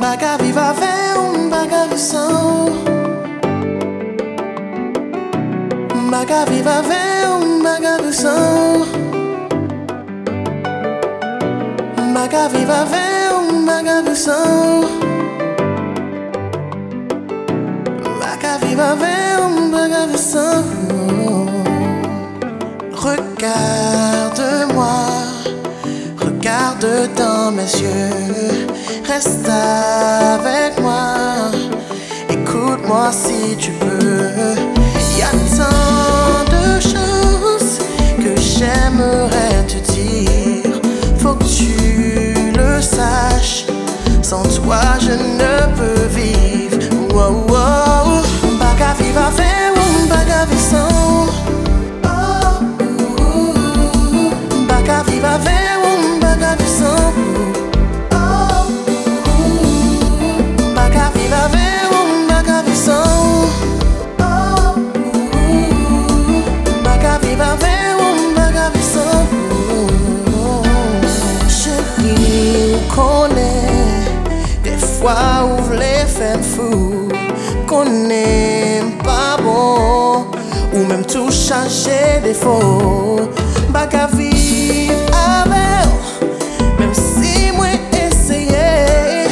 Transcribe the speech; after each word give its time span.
Baka 0.00 0.36
viva 0.38 0.72
ve, 0.80 0.94
baka 1.50 1.86
visan. 1.90 2.70
Baka 6.12 6.44
viva 6.50 6.82
ve, 6.88 7.02
baka 7.64 7.94
visan. 8.04 8.84
Baka 12.14 12.48
viva 12.52 12.80
ve, 12.92 13.06
baka 13.66 13.96
visan. 14.06 14.84
Baka 18.20 18.52
viva 18.62 18.90
ve, 19.02 19.16
baka 19.72 20.02
visan. 20.12 20.64
Regarde-moi, 23.08 24.96
regarde 26.18 27.08
dans 27.16 27.50
mes 27.50 27.72
yeux, 27.80 28.47
reste 29.18 29.48
avec 29.48 30.80
moi, 30.80 31.50
écoute-moi 32.30 33.10
si 33.10 33.56
tu 33.56 33.72
peux. 33.72 34.54
Y 35.18 35.22
a 35.22 35.32
tant 35.58 36.44
de 36.56 36.80
choses 36.80 37.80
que 38.22 38.40
j'aimerais 38.40 39.66
te 39.66 39.78
dire, 39.92 40.80
faut 41.16 41.34
que 41.34 41.44
tu 41.44 42.52
le 42.56 42.80
saches. 42.80 43.66
Sans 44.22 44.44
toi, 44.44 44.82
je 45.00 45.12
ne 45.12 45.54
peux 45.76 45.87
fois 74.98 75.44
où 75.44 75.62
voulait 75.62 76.06
faire 76.06 76.40
fou, 76.42 77.08
n'aime 77.84 78.92
pas 79.04 79.36
bon, 79.42 80.26
ou 80.72 80.84
même 80.86 81.04
tout 81.04 81.30
changer 81.30 82.20
des 82.22 82.34
faux. 82.34 83.20
Baka 83.70 84.08
vivre 84.16 84.94
avec, 85.40 85.88
même 86.80 86.94
si 86.94 87.52
moi 87.52 87.66
essayer, 87.92 89.28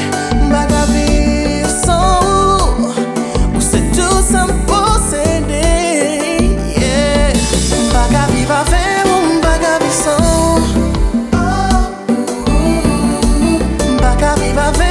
baka 0.51 0.85
vivre 0.93 1.71
sans 1.85 2.21
ou, 2.79 2.87
ou 3.57 3.61
c'est 3.61 3.87
tout 3.97 4.23
sans 4.33 4.49
posséder. 4.71 6.57
Yeah. 6.79 7.33
Baka 7.93 8.23
vivre 8.33 8.55
avec, 8.63 9.05
ou 9.07 9.41
baka 9.43 9.73
vivre 9.81 9.99
sans. 10.05 10.61
Baka 14.01 14.31
viva 14.41 14.69
ve, 14.79 14.86